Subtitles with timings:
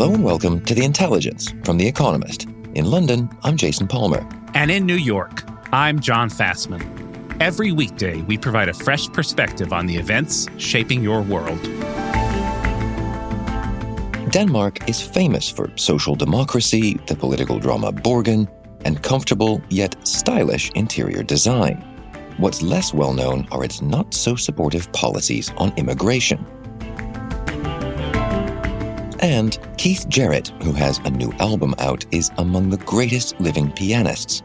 [0.00, 2.46] Hello and welcome to The Intelligence from The Economist.
[2.72, 4.26] In London, I'm Jason Palmer.
[4.54, 5.42] And in New York,
[5.74, 6.80] I'm John Fasman.
[7.38, 11.60] Every weekday, we provide a fresh perspective on the events shaping your world.
[14.30, 18.48] Denmark is famous for social democracy, the political drama Borgen,
[18.86, 21.76] and comfortable yet stylish interior design.
[22.38, 26.46] What's less well known are its not so supportive policies on immigration.
[29.20, 34.42] And Keith Jarrett, who has a new album out, is among the greatest living pianists.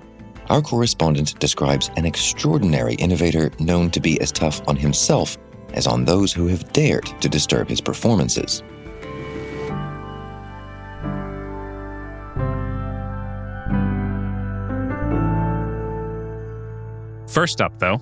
[0.49, 5.37] Our correspondent describes an extraordinary innovator known to be as tough on himself
[5.73, 8.63] as on those who have dared to disturb his performances.
[17.27, 17.99] First up, though,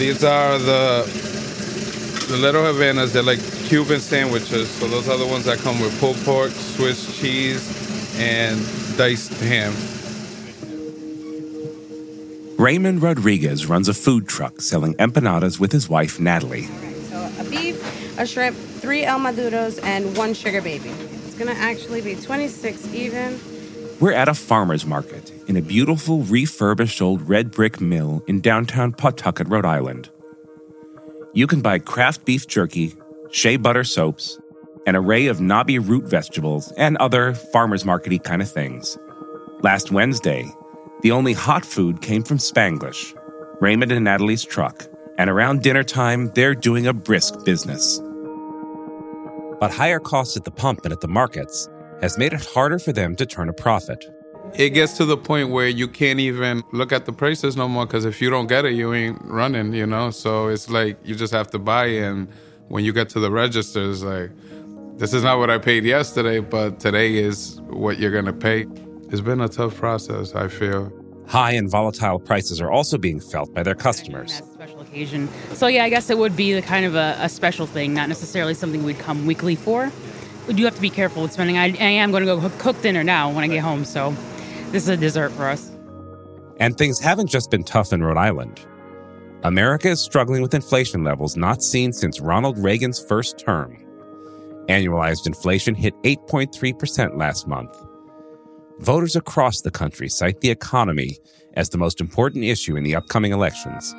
[0.00, 1.02] These are the
[2.28, 3.12] the little Havanas.
[3.12, 4.70] They're like Cuban sandwiches.
[4.70, 8.58] So those are the ones that come with pulled pork, Swiss cheese, and
[8.96, 9.74] diced ham.
[12.56, 16.64] Raymond Rodriguez runs a food truck selling empanadas with his wife, Natalie.
[17.10, 20.88] So a beef, a shrimp, three El Maduros, and one sugar baby.
[21.26, 23.38] It's gonna actually be 26 even.
[24.00, 28.92] We're at a farmer's market in a beautiful refurbished old red brick mill in downtown
[28.92, 30.08] Pawtucket, Rhode Island.
[31.34, 32.94] You can buy craft beef jerky,
[33.30, 34.40] shea butter soaps,
[34.86, 38.96] an array of knobby root vegetables, and other farmer's markety kind of things.
[39.60, 40.50] Last Wednesday,
[41.02, 43.14] the only hot food came from Spanglish,
[43.60, 44.86] Raymond and Natalie's truck,
[45.18, 48.00] and around dinner time, they're doing a brisk business.
[49.60, 51.68] But higher costs at the pump and at the markets
[52.00, 54.04] has made it harder for them to turn a profit.
[54.54, 57.86] It gets to the point where you can't even look at the prices no more
[57.86, 60.10] because if you don't get it, you ain't running, you know?
[60.10, 62.02] So it's like you just have to buy it.
[62.02, 62.28] And
[62.68, 64.30] when you get to the registers, like,
[64.96, 68.66] this is not what I paid yesterday, but today is what you're going to pay.
[69.10, 70.92] It's been a tough process, I feel.
[71.26, 74.42] High and volatile prices are also being felt by their customers.
[74.52, 75.28] special occasion.
[75.52, 78.08] So yeah, I guess it would be the kind of a, a special thing, not
[78.08, 79.92] necessarily something we'd come weekly for.
[80.50, 81.58] We do have to be careful with spending.
[81.58, 84.16] I, I am going to go cook, cook dinner now when I get home, so
[84.72, 85.70] this is a dessert for us.
[86.56, 88.66] And things haven't just been tough in Rhode Island.
[89.44, 93.76] America is struggling with inflation levels not seen since Ronald Reagan's first term.
[94.68, 97.80] Annualized inflation hit 8.3% last month.
[98.80, 101.18] Voters across the country cite the economy
[101.54, 103.92] as the most important issue in the upcoming elections.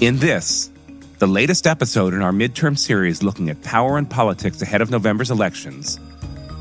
[0.00, 0.70] In this,
[1.18, 5.32] the latest episode in our midterm series looking at power and politics ahead of November's
[5.32, 5.98] elections,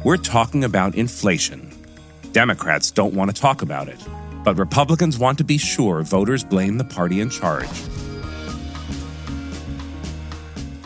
[0.03, 1.71] we're talking about inflation.
[2.31, 3.99] Democrats don't want to talk about it,
[4.43, 7.67] but Republicans want to be sure voters blame the party in charge.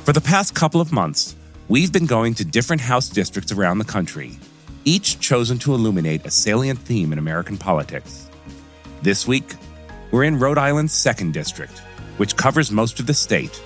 [0.04, 1.38] For the past couple of months,
[1.70, 4.38] we've been going to different House districts around the country,
[4.84, 8.30] each chosen to illuminate a salient theme in American politics.
[9.02, 9.56] This week,
[10.12, 11.82] we're in Rhode Island's 2nd District,
[12.18, 13.62] which covers most of the state.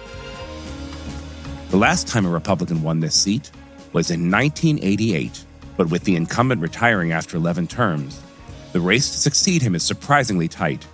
[1.69, 3.51] The last time a Republican won this seat
[3.91, 5.43] was in 1988,
[5.77, 8.21] but with the incumbent retiring after 11 terms,
[8.71, 10.85] the race to succeed him is surprisingly tight,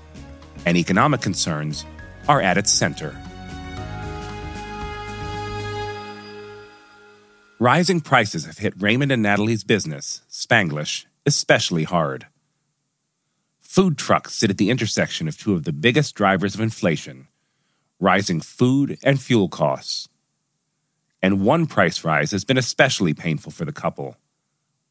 [0.66, 1.86] and economic concerns
[2.28, 3.16] are at its center.
[7.60, 12.26] Rising prices have hit Raymond and Natalie's business, Spanglish, especially hard.
[13.60, 17.28] Food trucks sit at the intersection of two of the biggest drivers of inflation
[18.02, 20.10] rising food and fuel costs.
[21.22, 24.18] And one price rise has been especially painful for the couple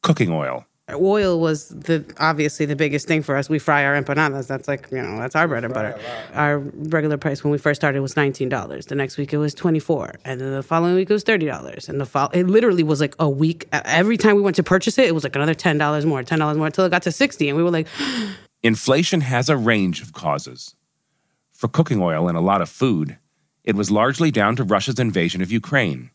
[0.01, 0.65] cooking oil.
[0.93, 3.47] Oil was the obviously the biggest thing for us.
[3.49, 4.47] We fry our empanadas.
[4.47, 5.97] That's like you know that's our bread and butter.
[6.33, 8.87] Our regular price when we first started was nineteen dollars.
[8.87, 11.45] The next week it was twenty four, and then the following week it was thirty
[11.45, 11.87] dollars.
[11.87, 13.69] And the fo- it literally was like a week.
[13.71, 16.39] Every time we went to purchase it, it was like another ten dollars more, ten
[16.39, 17.87] dollars more, until it got to sixty, and we were like,
[18.63, 20.75] Inflation has a range of causes.
[21.61, 23.19] For cooking oil and a lot of food,
[23.63, 26.09] it was largely down to Russia's invasion of Ukraine.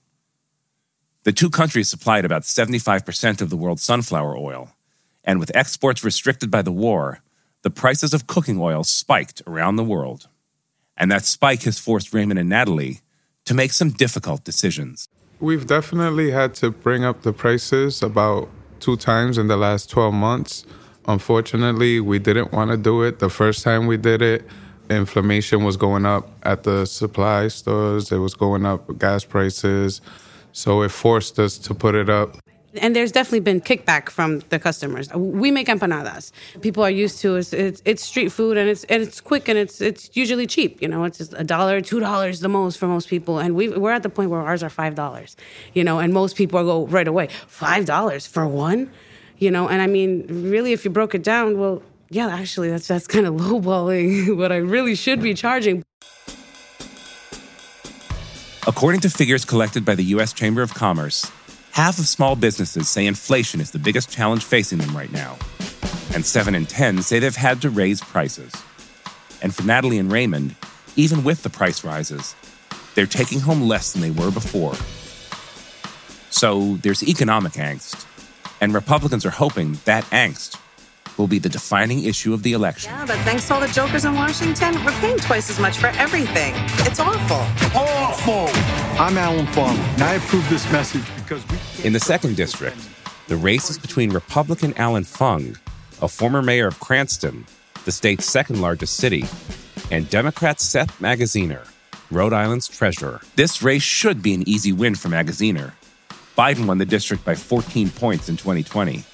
[1.22, 4.72] The two countries supplied about 75% of the world's sunflower oil,
[5.22, 7.20] And with exports restricted by the war,
[7.62, 10.26] the prices of cooking oil spiked around the world.
[10.96, 13.02] And that spike has forced Raymond and Natalie
[13.44, 15.08] to make some difficult decisions.
[15.38, 18.49] We've definitely had to bring up the prices about
[18.81, 20.66] two times in the last 12 months.
[21.06, 24.44] Unfortunately, we didn't want to do it the first time we did it.
[24.90, 30.00] Inflammation was going up at the supply stores, it was going up gas prices.
[30.52, 32.38] So it forced us to put it up.
[32.78, 35.12] And there's definitely been kickback from the customers.
[35.12, 36.32] We make empanadas.
[36.60, 37.52] People are used to it.
[37.52, 40.80] It's, it's street food and it's and it's quick and it's it's usually cheap.
[40.82, 43.38] You know, it's a dollar, two dollars the most for most people.
[43.38, 45.36] And we we're at the point where ours are five dollars.
[45.74, 48.90] You know, and most people go right away five dollars for one.
[49.38, 52.88] You know, and I mean, really, if you broke it down, well, yeah, actually, that's
[52.88, 55.82] that's kind of lowballing what I really should be charging.
[58.66, 60.32] According to figures collected by the U.S.
[60.32, 61.30] Chamber of Commerce,
[61.70, 65.36] half of small businesses say inflation is the biggest challenge facing them right now.
[66.14, 68.52] And 7 in 10 say they've had to raise prices.
[69.40, 70.56] And for Natalie and Raymond,
[70.96, 72.34] even with the price rises,
[72.96, 74.74] they're taking home less than they were before.
[76.30, 78.04] So there's economic angst.
[78.60, 80.58] And Republicans are hoping that angst
[81.16, 82.92] will be the defining issue of the election.
[82.92, 85.88] Yeah, but thanks to all the jokers in Washington, we're paying twice as much for
[85.88, 86.54] everything.
[86.86, 87.38] It's awful.
[87.78, 88.48] Awful.
[89.00, 91.84] I'm Alan Farmer, and I approve this message because we.
[91.84, 92.78] In the second district,
[93.28, 95.56] the race is between Republican Allan Fung,
[96.00, 97.46] a former mayor of Cranston,
[97.84, 99.24] the state's second largest city,
[99.90, 101.66] and Democrat Seth Magaziner,
[102.10, 103.20] Rhode Island's treasurer.
[103.36, 105.72] This race should be an easy win for Magaziner.
[106.36, 109.04] Biden won the district by 14 points in 2020.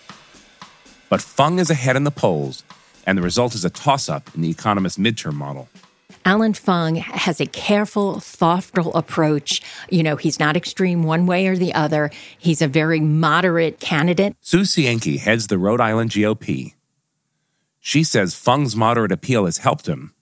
[1.12, 2.64] But Fung is ahead in the polls,
[3.06, 5.68] and the result is a toss up in the Economist midterm model.
[6.24, 9.60] Allan Fung has a careful, thoughtful approach.
[9.90, 12.10] You know, he's not extreme one way or the other.
[12.38, 14.36] He's a very moderate candidate.
[14.40, 16.72] Sue Cienki heads the Rhode Island GOP.
[17.78, 20.14] She says Fung's moderate appeal has helped him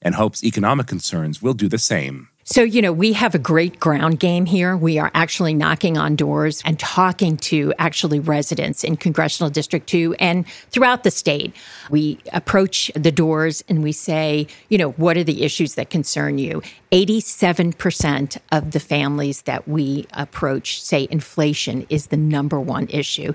[0.00, 2.28] and hopes economic concerns will do the same.
[2.50, 4.74] So, you know, we have a great ground game here.
[4.74, 10.16] We are actually knocking on doors and talking to actually residents in Congressional District 2
[10.18, 11.54] and throughout the state.
[11.90, 16.38] We approach the doors and we say, you know, what are the issues that concern
[16.38, 16.62] you?
[16.90, 23.34] 87% of the families that we approach say inflation is the number one issue.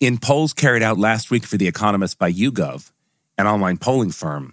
[0.00, 2.90] In polls carried out last week for The Economist by YouGov,
[3.38, 4.52] an online polling firm,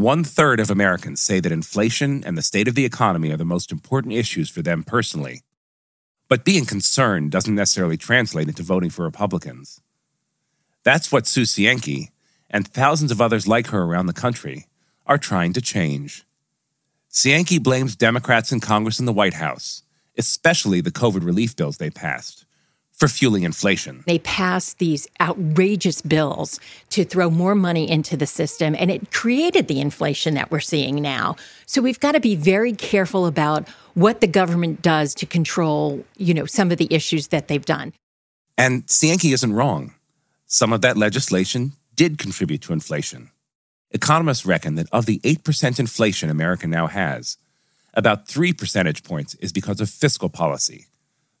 [0.00, 3.44] one third of Americans say that inflation and the state of the economy are the
[3.44, 5.42] most important issues for them personally.
[6.26, 9.82] But being concerned doesn't necessarily translate into voting for Republicans.
[10.84, 12.08] That's what Sue Cienki
[12.48, 14.68] and thousands of others like her around the country
[15.06, 16.24] are trying to change.
[17.12, 19.82] Cienki blames Democrats in Congress and the White House,
[20.16, 22.46] especially the COVID relief bills they passed,
[23.00, 24.04] for fueling inflation.
[24.06, 26.60] They passed these outrageous bills
[26.90, 30.96] to throw more money into the system, and it created the inflation that we're seeing
[30.96, 31.36] now.
[31.64, 36.34] So we've got to be very careful about what the government does to control, you
[36.34, 37.94] know, some of the issues that they've done.
[38.58, 39.94] And Cienki isn't wrong.
[40.46, 43.30] Some of that legislation did contribute to inflation.
[43.92, 47.38] Economists reckon that of the 8% inflation America now has,
[47.94, 50.86] about 3 percentage points is because of fiscal policy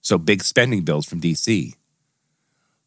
[0.00, 1.74] so big spending bills from DC.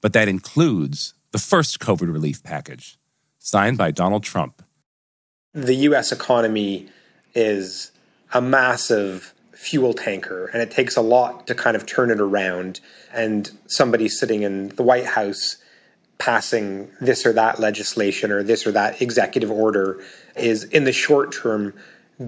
[0.01, 2.97] But that includes the first COVID relief package,
[3.39, 4.61] signed by Donald Trump.
[5.53, 6.89] The US economy
[7.35, 7.91] is
[8.33, 12.79] a massive fuel tanker, and it takes a lot to kind of turn it around.
[13.13, 15.57] And somebody sitting in the White House
[16.17, 20.03] passing this or that legislation or this or that executive order
[20.35, 21.73] is, in the short term,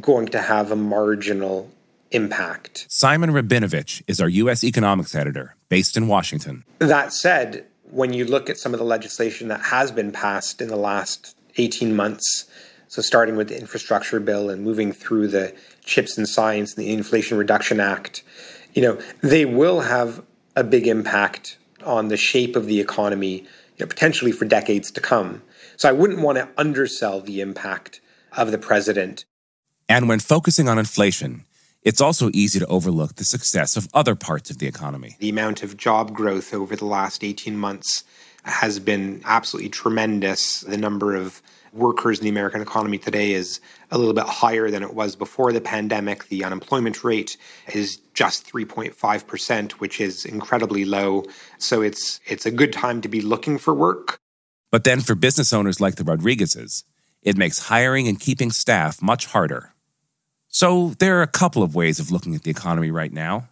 [0.02, 1.70] going to have a marginal
[2.16, 2.88] impact.
[2.90, 4.64] Simon Rabinovich is our U.S.
[4.64, 6.64] economics editor based in Washington.
[6.80, 10.70] That said, when you look at some of the legislation that has been passed in
[10.70, 12.46] the last 18 months,
[12.88, 15.54] so starting with the infrastructure bill and moving through the
[15.84, 18.24] CHIPS and Science and the Inflation Reduction Act,
[18.74, 20.24] you know, they will have
[20.56, 23.40] a big impact on the shape of the economy,
[23.78, 25.42] you know, potentially for decades to come.
[25.78, 28.02] So I wouldn't want to undersell the impact
[28.34, 29.26] of the president.
[29.88, 31.46] And when focusing on inflation,
[31.86, 35.16] it's also easy to overlook the success of other parts of the economy.
[35.20, 38.04] The amount of job growth over the last 18 months
[38.44, 40.62] has been absolutely tremendous.
[40.62, 41.42] The number of
[41.74, 43.60] workers in the American economy today is
[43.92, 46.28] a little bit higher than it was before the pandemic.
[46.30, 47.38] The unemployment rate
[47.74, 51.26] is just 3.5%, which is incredibly low.
[51.60, 54.18] So it's it's a good time to be looking for work.
[54.72, 56.84] But then for business owners like the Rodriguezes,
[57.22, 59.75] it makes hiring and keeping staff much harder.
[60.56, 63.50] So there are a couple of ways of looking at the economy right now.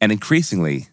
[0.00, 0.86] And increasingly,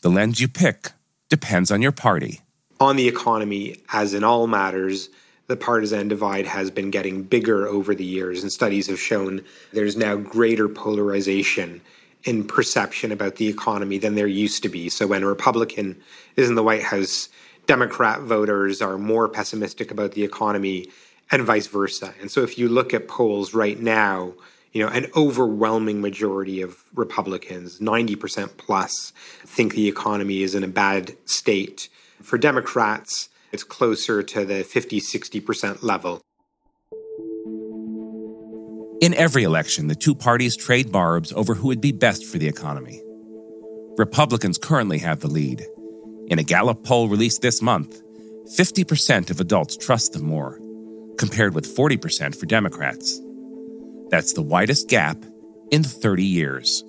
[0.00, 0.92] the lens you pick
[1.28, 2.40] depends on your party.
[2.80, 5.10] On the economy, as in all matters,
[5.48, 9.44] the partisan divide has been getting bigger over the years, and studies have shown
[9.74, 11.82] there's now greater polarization
[12.22, 14.88] in perception about the economy than there used to be.
[14.88, 16.00] So when a Republican
[16.36, 17.28] is in the White House,
[17.66, 20.86] Democrat voters are more pessimistic about the economy
[21.30, 22.14] and vice versa.
[22.18, 24.32] And so if you look at polls right now,
[24.74, 29.12] you know, an overwhelming majority of Republicans, 90% plus,
[29.46, 31.88] think the economy is in a bad state.
[32.20, 36.20] For Democrats, it's closer to the 50, 60% level.
[39.00, 42.48] In every election, the two parties trade barbs over who would be best for the
[42.48, 43.00] economy.
[43.96, 45.64] Republicans currently have the lead.
[46.26, 48.02] In a Gallup poll released this month,
[48.58, 50.58] 50% of adults trust them more,
[51.16, 53.20] compared with 40% for Democrats.
[54.10, 55.18] That's the widest gap
[55.70, 56.84] in 30 years.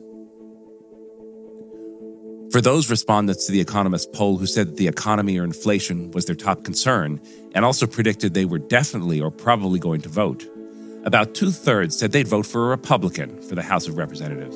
[2.52, 6.26] For those respondents to the Economist poll who said that the economy or inflation was
[6.26, 7.20] their top concern
[7.54, 10.46] and also predicted they were definitely or probably going to vote,
[11.04, 14.56] about two thirds said they'd vote for a Republican for the House of Representatives.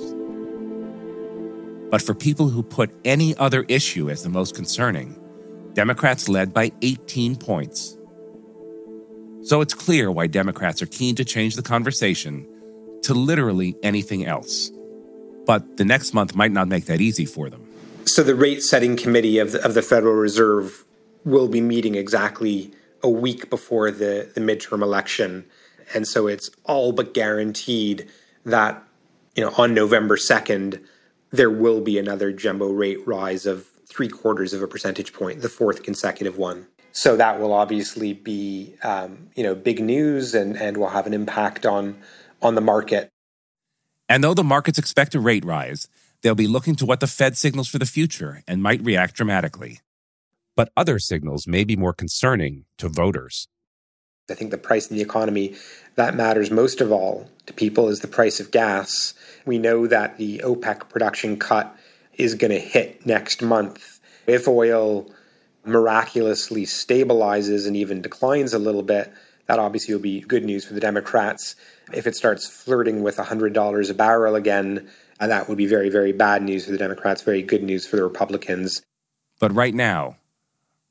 [1.91, 5.19] But for people who put any other issue as the most concerning,
[5.73, 7.98] Democrats led by 18 points.
[9.43, 12.47] So it's clear why Democrats are keen to change the conversation
[13.03, 14.71] to literally anything else.
[15.45, 17.65] But the next month might not make that easy for them.
[18.05, 20.83] So the rate setting committee of the, of the Federal Reserve
[21.23, 25.45] will be meeting exactly a week before the, the midterm election.
[25.93, 28.09] And so it's all but guaranteed
[28.45, 28.83] that,
[29.35, 30.83] you know, on November 2nd,
[31.31, 35.49] there will be another jumbo rate rise of three quarters of a percentage point, the
[35.49, 36.67] fourth consecutive one.
[36.91, 41.13] So that will obviously be, um, you know, big news and, and will have an
[41.13, 41.97] impact on
[42.41, 43.09] on the market.
[44.07, 45.87] And though the markets expect a rate rise,
[46.21, 49.81] they'll be looking to what the Fed signals for the future and might react dramatically.
[50.55, 53.47] But other signals may be more concerning to voters.
[54.29, 55.55] I think the price in the economy
[55.95, 59.13] that matters most of all to people is the price of gas.
[59.45, 61.75] We know that the OPEC production cut
[62.13, 63.99] is going to hit next month.
[64.27, 65.09] If oil
[65.69, 69.11] miraculously stabilizes and even declines a little bit,
[69.47, 71.55] that obviously will be good news for the Democrats.
[71.93, 74.87] If it starts flirting with $100 a barrel again,
[75.19, 77.95] and that would be very, very bad news for the Democrats, very good news for
[77.95, 78.81] the Republicans.
[79.39, 80.17] But right now,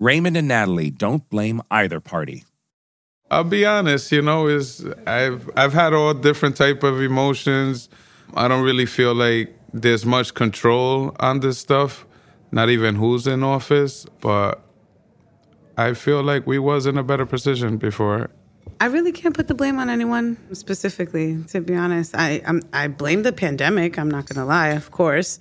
[0.01, 2.45] Raymond and Natalie don't blame either party.
[3.31, 7.89] I'll be honest, you know, is I've I've had all different type of emotions.
[8.35, 12.07] I don't really feel like there's much control on this stuff,
[12.53, 14.63] not even who's in office, but
[15.79, 18.31] I feel like we was in a better position before
[18.81, 21.43] I really can't put the blame on anyone specifically.
[21.49, 23.99] To be honest, I I'm, I blame the pandemic.
[23.99, 25.39] I'm not gonna lie, of course,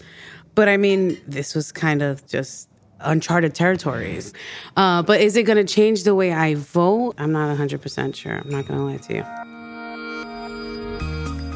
[0.55, 4.33] but I mean, this was kind of just uncharted territories.
[4.75, 7.15] Uh, but is it gonna change the way I vote?
[7.17, 8.33] I'm not 100 percent sure.
[8.33, 9.23] I'm not gonna lie to you.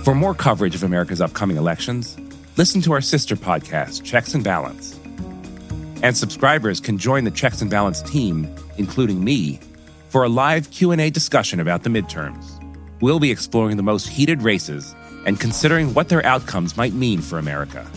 [0.03, 2.17] For more coverage of America's upcoming elections,
[2.57, 5.00] listen to our sister podcast, Checks and Balance.
[6.03, 9.60] And subscribers can join the Checks and Balance team, including me
[10.10, 12.58] for a live Q&A discussion about the midterms.
[13.01, 17.39] We'll be exploring the most heated races and considering what their outcomes might mean for
[17.39, 17.89] America.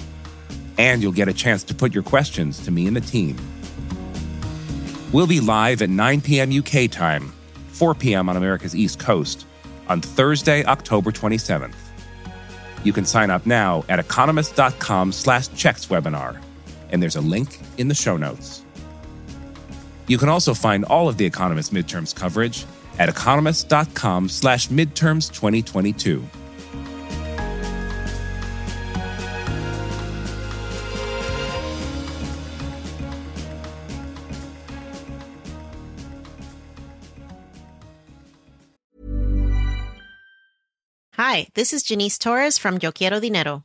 [0.79, 3.37] And you'll get a chance to put your questions to me and the team.
[5.13, 6.51] We'll be live at 9 p.m.
[6.51, 7.33] UK time,
[7.69, 8.29] 4 p.m.
[8.29, 9.47] on America's East Coast
[9.89, 11.75] on Thursday, October 27th.
[12.83, 16.41] You can sign up now at economist.com slash checks webinar,
[16.95, 18.65] and there's a link in the show notes.
[20.07, 22.65] You can also find all of The Economist midterms coverage
[23.01, 26.25] at economist.com slash midterms 2022.
[41.15, 43.65] Hi, this is Janice Torres from Yo Quiero Dinero.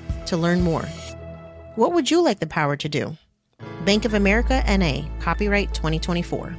[0.27, 0.83] to learn more.
[1.75, 3.15] What would you like the power to do?
[3.85, 6.55] Bank of America NA, copyright 2024.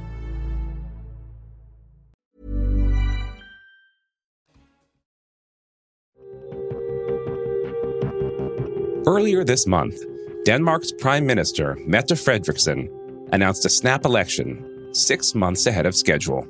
[9.05, 9.99] Earlier this month,
[10.45, 12.89] Denmark's Prime Minister, Mette Frederiksen,
[13.33, 16.47] announced a snap election six months ahead of schedule.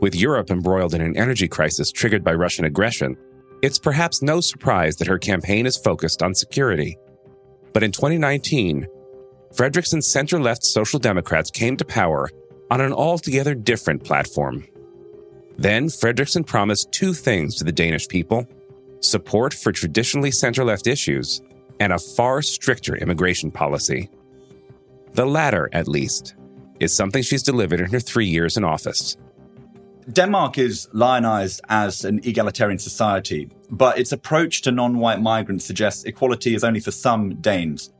[0.00, 3.16] With Europe embroiled in an energy crisis triggered by Russian aggression,
[3.62, 6.98] it's perhaps no surprise that her campaign is focused on security.
[7.72, 8.86] But in 2019,
[9.54, 12.28] Frederiksen's center left Social Democrats came to power
[12.70, 14.66] on an altogether different platform.
[15.58, 18.46] Then Frederiksen promised two things to the Danish people
[19.00, 21.42] support for traditionally center left issues
[21.80, 24.08] and a far stricter immigration policy.
[25.14, 26.34] The latter, at least,
[26.80, 29.16] is something she's delivered in her three years in office.
[30.10, 36.04] Denmark is lionized as an egalitarian society, but its approach to non white migrants suggests
[36.04, 37.92] equality is only for some Danes.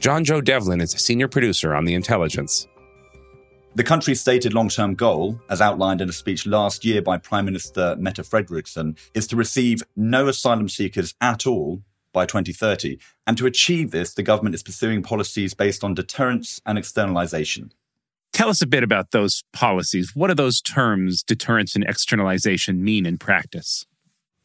[0.00, 2.66] John Joe Devlin is a senior producer on The Intelligence.
[3.76, 7.44] The country's stated long term goal, as outlined in a speech last year by Prime
[7.44, 11.82] Minister Mette Frederiksen, is to receive no asylum seekers at all
[12.12, 12.98] by 2030.
[13.26, 17.72] And to achieve this, the government is pursuing policies based on deterrence and externalization.
[18.36, 20.14] Tell us a bit about those policies.
[20.14, 23.86] What do those terms, deterrence and externalization, mean in practice?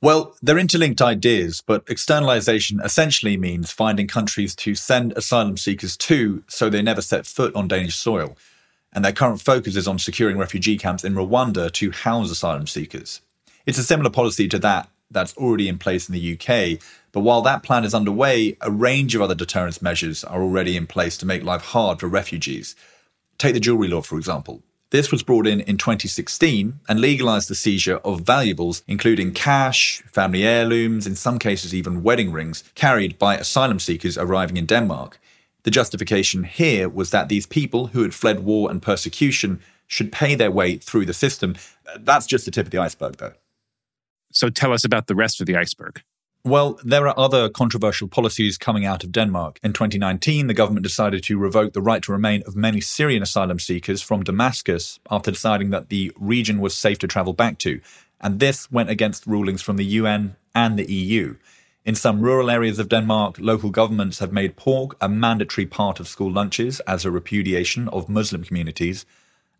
[0.01, 6.41] Well, they're interlinked ideas, but externalization essentially means finding countries to send asylum seekers to
[6.47, 8.37] so they never set foot on Danish soil.
[8.93, 13.19] And their current focus is on securing refugee camps in Rwanda to house asylum seekers.
[13.65, 16.81] It's a similar policy to that that's already in place in the UK.
[17.11, 20.87] But while that plan is underway, a range of other deterrence measures are already in
[20.87, 22.73] place to make life hard for refugees.
[23.41, 24.61] Take the jewelry law, for example.
[24.91, 30.43] This was brought in in 2016 and legalized the seizure of valuables, including cash, family
[30.43, 35.19] heirlooms, in some cases even wedding rings, carried by asylum seekers arriving in Denmark.
[35.63, 40.35] The justification here was that these people who had fled war and persecution should pay
[40.35, 41.55] their way through the system.
[41.97, 43.33] That's just the tip of the iceberg, though.
[44.31, 46.03] So tell us about the rest of the iceberg.
[46.43, 49.59] Well, there are other controversial policies coming out of Denmark.
[49.61, 53.59] In 2019, the government decided to revoke the right to remain of many Syrian asylum
[53.59, 57.79] seekers from Damascus after deciding that the region was safe to travel back to.
[58.19, 61.35] And this went against rulings from the UN and the EU.
[61.85, 66.07] In some rural areas of Denmark, local governments have made pork a mandatory part of
[66.07, 69.05] school lunches as a repudiation of Muslim communities.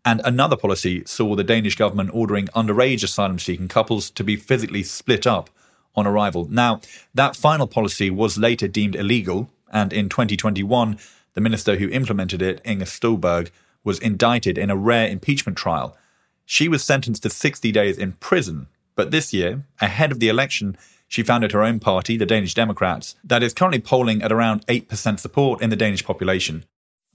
[0.04, 4.82] And another policy saw the Danish government ordering underage asylum seeking couples to be physically
[4.82, 5.48] split up
[5.94, 6.46] on arrival.
[6.50, 6.80] Now,
[7.14, 10.98] that final policy was later deemed illegal, and in 2021,
[11.34, 13.50] the minister who implemented it, Inger Støjberg,
[13.84, 15.96] was indicted in a rare impeachment trial.
[16.44, 20.76] She was sentenced to 60 days in prison, but this year, ahead of the election,
[21.08, 25.18] she founded her own party, the Danish Democrats, that is currently polling at around 8%
[25.18, 26.64] support in the Danish population.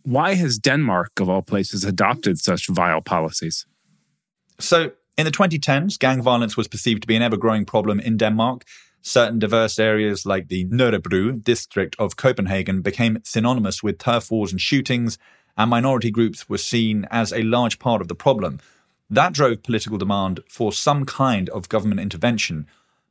[0.03, 3.65] Why has Denmark, of all places, adopted such vile policies?
[4.59, 8.17] So, in the 2010s, gang violence was perceived to be an ever growing problem in
[8.17, 8.63] Denmark.
[9.01, 14.61] Certain diverse areas like the Nørrebro district of Copenhagen became synonymous with turf wars and
[14.61, 15.17] shootings,
[15.57, 18.59] and minority groups were seen as a large part of the problem.
[19.09, 22.67] That drove political demand for some kind of government intervention.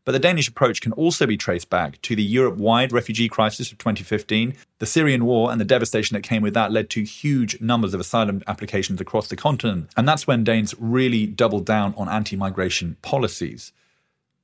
[0.06, 3.72] But the Danish approach can also be traced back to the Europe wide refugee crisis
[3.72, 4.54] of 2015.
[4.78, 7.98] The Syrian war and the devastation that came with that led to huge numbers of
[7.98, 9.90] asylum applications across the continent.
[9.96, 13.72] And that's when Danes really doubled down on anti migration policies.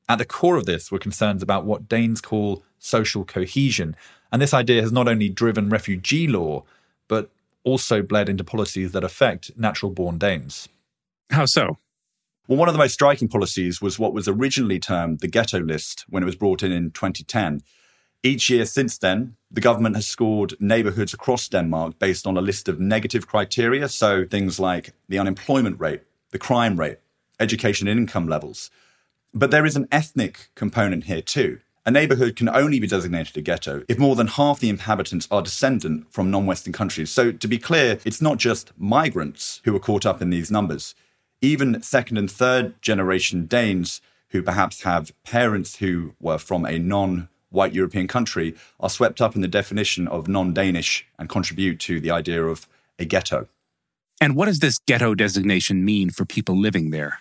[0.09, 3.95] At the core of this were concerns about what Danes call social cohesion.
[4.33, 6.65] And this idea has not only driven refugee law,
[7.07, 7.31] but
[7.63, 10.69] also bled into policies that affect natural born Danes.
[11.31, 11.79] How so?
[12.53, 16.05] Well, one of the most striking policies was what was originally termed the ghetto list
[16.11, 17.63] when it was brought in in 2010.
[18.23, 22.69] Each year since then, the government has scored neighborhoods across Denmark based on a list
[22.69, 23.89] of negative criteria.
[23.89, 26.99] So things like the unemployment rate, the crime rate,
[27.41, 28.71] education and income levels.
[29.33, 31.61] But there is an ethnic component here too.
[31.87, 35.41] A neighborhood can only be designated a ghetto if more than half the inhabitants are
[35.41, 37.11] descendant from non Western countries.
[37.11, 40.95] So, to be clear, it's not just migrants who are caught up in these numbers
[41.43, 44.01] even second and third generation Danes
[44.31, 49.35] who perhaps have parents who were from a non white European country are swept up
[49.35, 52.67] in the definition of non Danish and contribute to the idea of
[52.99, 53.49] a ghetto.
[54.21, 57.19] And what does this ghetto designation mean for people living there?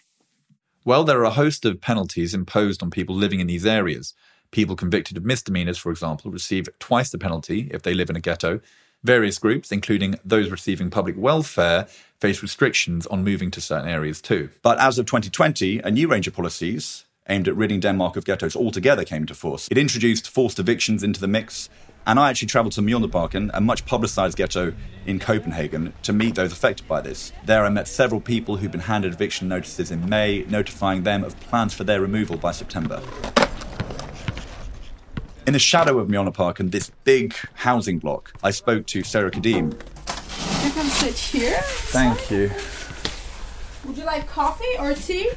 [0.85, 4.13] Well, there are a host of penalties imposed on people living in these areas.
[4.51, 8.21] People convicted of misdemeanors, for example, receive twice the penalty if they live in a
[8.21, 8.61] ghetto.
[9.03, 11.87] Various groups, including those receiving public welfare,
[12.19, 14.51] face restrictions on moving to certain areas too.
[14.61, 18.55] But as of 2020, a new range of policies aimed at ridding Denmark of ghettos
[18.55, 19.67] altogether came into force.
[19.71, 21.67] It introduced forced evictions into the mix,
[22.05, 24.73] and I actually travelled to Mjølnerparken, a much publicised ghetto
[25.07, 27.31] in Copenhagen, to meet those affected by this.
[27.43, 31.39] There I met several people who'd been handed eviction notices in May, notifying them of
[31.39, 33.01] plans for their removal by September.
[35.47, 39.71] In the shadow of Mjølnerparken and this big housing block, I spoke to Sarah Kadim,
[40.63, 41.57] You can sit here.
[41.63, 42.51] Thank you.
[43.85, 45.31] Would you like coffee or tea?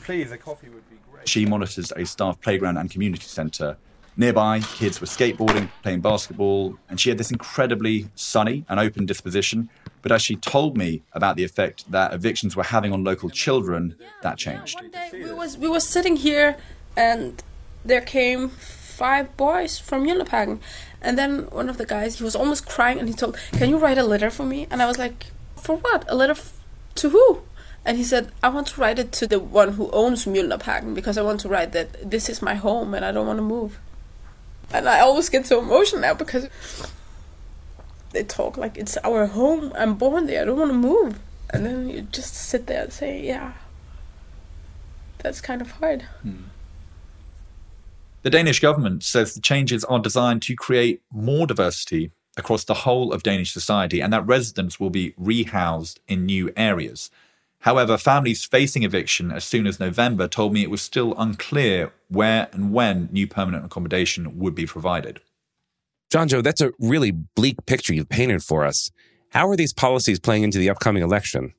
[0.00, 1.28] Please, a coffee would be great.
[1.28, 3.76] She monitors a staff playground and community centre.
[4.16, 9.68] Nearby, kids were skateboarding, playing basketball, and she had this incredibly sunny and open disposition.
[10.00, 13.96] But as she told me about the effect that evictions were having on local children,
[14.22, 14.76] that changed.
[14.76, 16.56] One day, We was we was sitting here,
[16.96, 17.42] and
[17.84, 18.52] there came
[19.02, 20.58] five boys from Jyllandsparken,
[21.02, 23.78] and then one of the guys he was almost crying, and he told, "Can you
[23.78, 25.26] write a letter for me?" And I was like,
[25.64, 26.04] "For what?
[26.08, 26.52] A letter f-
[27.00, 27.42] to who?"
[27.86, 31.16] And he said, I want to write it to the one who owns Mjølnerparken because
[31.16, 33.78] I want to write that this is my home and I don't want to move.
[34.72, 36.48] And I always get so emotional now because
[38.10, 39.72] they talk like it's our home.
[39.78, 40.42] I'm born there.
[40.42, 41.20] I don't want to move.
[41.50, 43.52] And then you just sit there and say, yeah,
[45.18, 46.02] that's kind of hard.
[46.22, 46.50] Hmm.
[48.26, 53.12] The Danish government says the changes are designed to create more diversity across the whole
[53.12, 57.08] of Danish society and that residents will be rehoused in new areas.
[57.60, 62.48] However, families facing eviction as soon as November told me it was still unclear where
[62.50, 65.20] and when new permanent accommodation would be provided.
[66.10, 68.90] John Joe, that's a really bleak picture you've painted for us.
[69.30, 71.54] How are these policies playing into the upcoming election?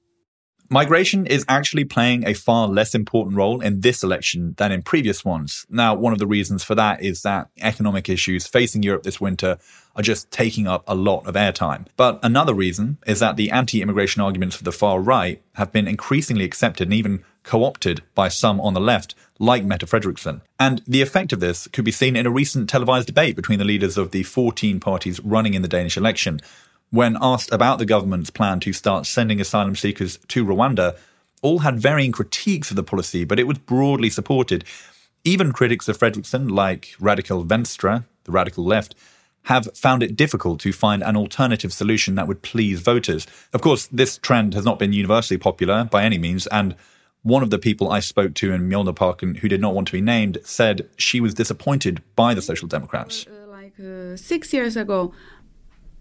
[0.69, 5.23] Migration is actually playing a far less important role in this election than in previous
[5.23, 5.65] ones.
[5.69, 9.57] Now, one of the reasons for that is that economic issues facing Europe this winter
[9.95, 11.87] are just taking up a lot of airtime.
[11.95, 15.87] But another reason is that the anti immigration arguments for the far right have been
[15.87, 20.41] increasingly accepted and even co opted by some on the left, like Mette Frederiksen.
[20.59, 23.65] And the effect of this could be seen in a recent televised debate between the
[23.65, 26.41] leaders of the 14 parties running in the Danish election.
[26.89, 30.97] When asked about the government's plan to start sending asylum seekers to Rwanda,
[31.41, 34.63] all had varying critiques of the policy, but it was broadly supported.
[35.25, 38.95] Even critics of Frederiksen, like Radikale Venstre, the radical left,
[39.43, 43.27] have found it difficult to find an alternative solution that would please voters.
[43.53, 46.75] Of course, this trend has not been universally popular by any means, and
[47.23, 50.01] one of the people I spoke to in Mjølnerparken who did not want to be
[50.01, 53.25] named said she was disappointed by the Social Democrats.
[53.47, 55.13] Like uh, six years ago,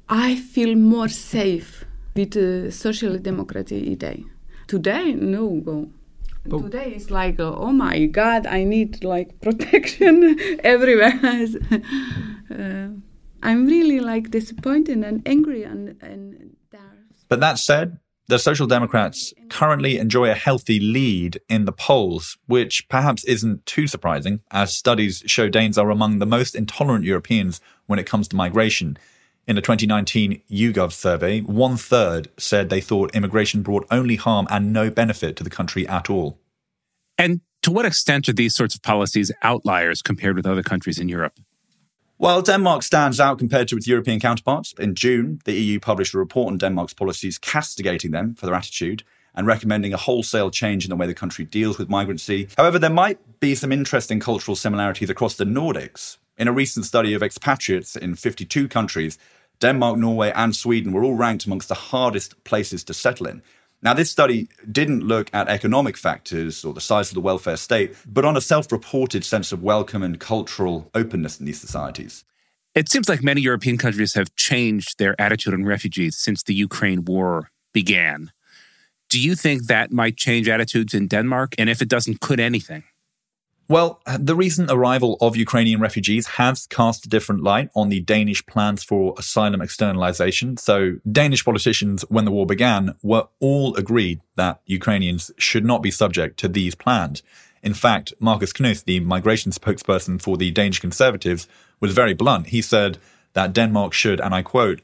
[0.09, 4.25] I feel more safe with uh, Social Democracy today.
[4.69, 5.91] Today, no go.
[6.49, 11.19] Today is like, uh, oh my God, I need like protection everywhere.
[12.51, 12.89] uh,
[13.43, 16.57] I'm really like disappointed and angry and, and
[17.29, 22.89] But that said, the Social Democrats currently enjoy a healthy lead in the polls, which
[22.89, 27.99] perhaps isn't too surprising, as studies show Danes are among the most intolerant Europeans when
[27.99, 28.97] it comes to migration.
[29.47, 34.73] In a 2019 YouGov survey, one third said they thought immigration brought only harm and
[34.73, 36.41] no benefit to the country at all.
[37.17, 41.09] And to what extent are these sorts of policies outliers compared with other countries in
[41.09, 41.39] Europe?
[42.17, 46.19] While Denmark stands out compared to its European counterparts, in June, the EU published a
[46.19, 49.05] report on Denmark's policies castigating them for their attitude
[49.37, 52.49] and recommending a wholesale change in the way the country deals with migrancy.
[52.57, 56.17] However, there might be some interesting cultural similarities across the Nordics.
[56.39, 59.19] In a recent study of expatriates in 52 countries,
[59.61, 63.43] Denmark, Norway, and Sweden were all ranked amongst the hardest places to settle in.
[63.83, 67.95] Now, this study didn't look at economic factors or the size of the welfare state,
[68.07, 72.25] but on a self reported sense of welcome and cultural openness in these societies.
[72.75, 77.05] It seems like many European countries have changed their attitude on refugees since the Ukraine
[77.05, 78.33] war began.
[79.09, 81.55] Do you think that might change attitudes in Denmark?
[81.59, 82.85] And if it doesn't, could anything?
[83.69, 88.47] Well, the recent arrival of Ukrainian refugees has cast a different light on the Danish
[88.47, 90.57] plans for asylum externalization.
[90.57, 95.91] So, Danish politicians, when the war began, were all agreed that Ukrainians should not be
[95.91, 97.25] subject to these plans.
[97.61, 101.49] In fact, Marcus Knuth, the migration spokesperson for the Danish Conservatives,
[101.81, 102.49] was very blunt.
[102.49, 102.99] He said
[103.33, 104.81] that Denmark should, and I quote,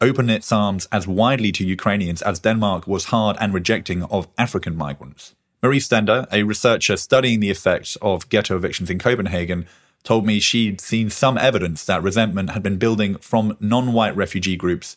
[0.00, 4.76] open its arms as widely to Ukrainians as Denmark was hard and rejecting of African
[4.76, 5.34] migrants.
[5.62, 9.66] Marie Stender, a researcher studying the effects of ghetto evictions in Copenhagen,
[10.02, 14.56] told me she'd seen some evidence that resentment had been building from non white refugee
[14.56, 14.96] groups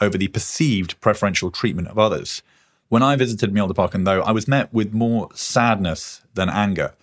[0.00, 2.42] over the perceived preferential treatment of others.
[2.88, 6.94] When I visited Mjølnerparken, though, I was met with more sadness than anger.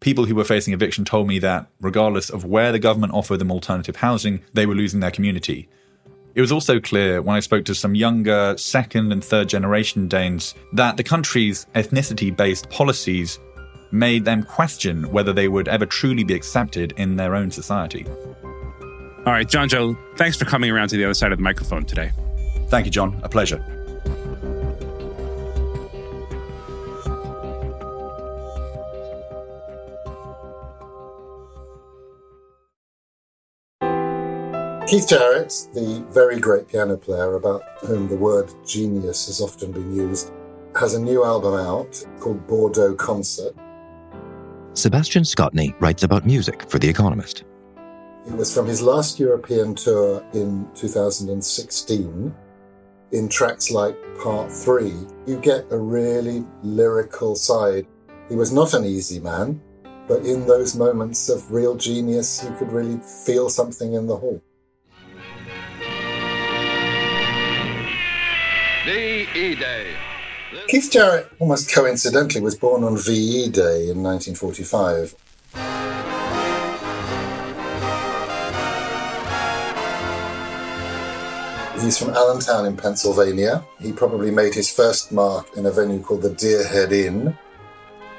[0.00, 3.52] People who were facing eviction told me that, regardless of where the government offered them
[3.52, 5.68] alternative housing, they were losing their community.
[6.34, 10.54] It was also clear when I spoke to some younger second and third generation Danes
[10.72, 13.38] that the country's ethnicity based policies
[13.90, 18.06] made them question whether they would ever truly be accepted in their own society.
[19.26, 21.84] All right, John Joe, thanks for coming around to the other side of the microphone
[21.84, 22.12] today.
[22.68, 23.20] Thank you, John.
[23.22, 23.77] A pleasure.
[34.88, 39.94] Keith Jarrett, the very great piano player about whom the word genius has often been
[39.94, 40.32] used,
[40.80, 43.54] has a new album out called Bordeaux Concert.
[44.72, 47.44] Sebastian Scotney writes about music for The Economist.
[48.26, 52.34] It was from his last European tour in 2016.
[53.12, 54.90] In tracks like Part 3,
[55.26, 57.86] you get a really lyrical side.
[58.30, 59.60] He was not an easy man,
[60.06, 64.40] but in those moments of real genius, you could really feel something in the hall.
[68.88, 69.94] VE Day.
[70.66, 75.14] Keith Jarrett, almost coincidentally, was born on VE Day in 1945.
[81.82, 83.62] He's from Allentown in Pennsylvania.
[83.78, 87.36] He probably made his first mark in a venue called the Deerhead Inn.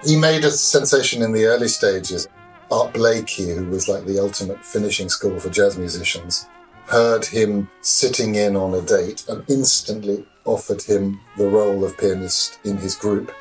[0.05, 2.27] He made a sensation in the early stages.
[2.69, 6.47] Art Blakey, who was like the ultimate finishing school for jazz musicians,
[6.86, 12.59] heard him sitting in on a date and instantly offered him the role of pianist
[12.63, 13.31] in his group.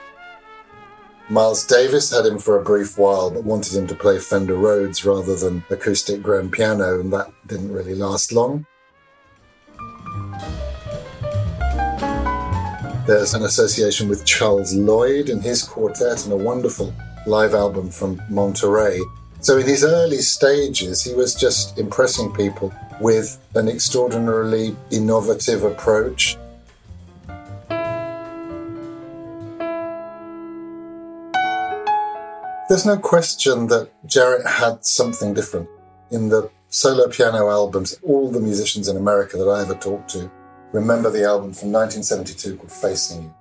[1.30, 5.04] Miles Davis had him for a brief while, but wanted him to play Fender Rhodes
[5.04, 8.64] rather than acoustic grand piano, and that didn't really last long.
[13.06, 16.94] There's an association with Charles Lloyd and his quartet and a wonderful
[17.26, 19.00] live album from Monterey.
[19.40, 26.36] So, in his early stages, he was just impressing people with an extraordinarily innovative approach.
[32.68, 35.70] There's no question that Jarrett had something different.
[36.10, 40.30] In the solo piano albums, all the musicians in America that I ever talked to
[40.72, 43.34] remember the album from 1972 called Facing You.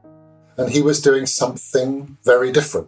[0.57, 2.87] And he was doing something very different.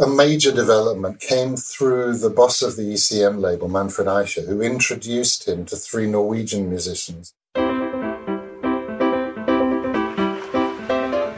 [0.00, 5.46] A major development came through the boss of the ECM label, Manfred Eicher, who introduced
[5.46, 7.32] him to three Norwegian musicians.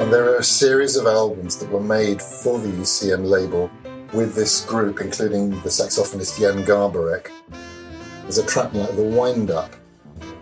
[0.08, 3.70] And there are a series of albums that were made for the ECM label
[4.14, 7.30] with this group, including the saxophonist Jan Garbarek.
[8.22, 9.70] There's a track like The Wind Up,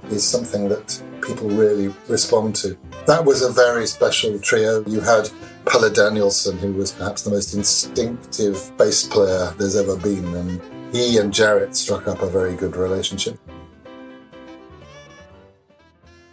[0.09, 2.79] is something that people really respond to.
[3.09, 4.85] That was a very special trio.
[4.87, 5.29] You had
[5.65, 11.19] Palle Danielsson, who was perhaps the most instinctive bass player there's ever been, and he
[11.19, 13.37] and Jarrett struck up a very good relationship.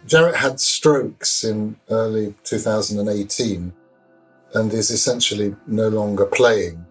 [0.06, 3.72] Jarrett had strokes in early 2018
[4.52, 6.84] and is essentially no longer playing.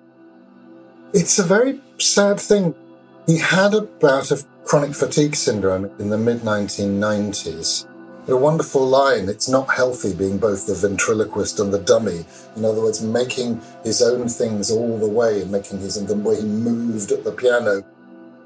[1.14, 2.74] It's a very sad thing.
[3.28, 7.88] He had a bout of chronic fatigue syndrome in the mid 1990s.
[8.30, 12.26] A wonderful line, it's not healthy being both the ventriloquist and the dummy.
[12.56, 16.38] In other words, making his own things all the way making his and the way
[16.38, 17.84] he moved at the piano.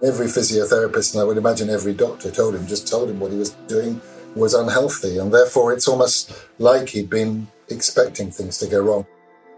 [0.04, 3.38] Every physiotherapist, and I would imagine every doctor told him, just told him what he
[3.38, 4.02] was doing
[4.38, 5.18] was unhealthy.
[5.18, 9.06] And therefore, it's almost like he'd been expecting things to go wrong.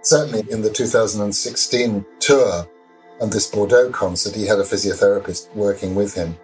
[0.02, 2.68] Certainly in the 2016 tour
[3.22, 6.38] and this Bordeaux concert, he had a physiotherapist working with him.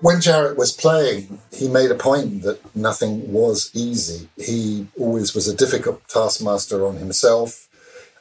[0.00, 4.28] When Jarrett was playing, he made a point that nothing was easy.
[4.36, 7.68] He always was a difficult taskmaster on himself.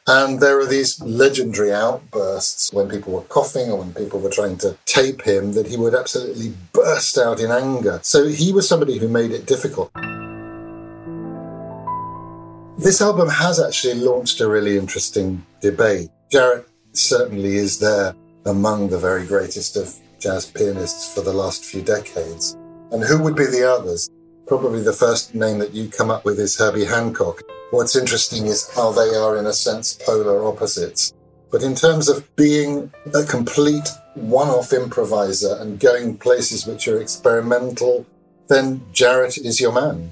[0.05, 4.57] And there are these legendary outbursts when people were coughing or when people were trying
[4.57, 8.01] to tape him that he would absolutely burst out in anger.
[8.03, 9.93] So he was somebody who made it difficult.
[12.77, 16.09] This album has actually launched a really interesting debate.
[16.29, 18.13] Jarrett certainly is there
[18.45, 22.57] among the very greatest of jazz pianists for the last few decades.
[22.91, 24.09] And who would be the others?
[24.47, 27.41] Probably the first name that you come up with is Herbie Hancock.
[27.73, 31.11] What's interesting is how they are, in a sense, polar opposites.
[31.49, 37.01] But in terms of being a complete one off improviser and going places which are
[37.01, 38.05] experimental,
[38.47, 40.11] then Jarrett is your man.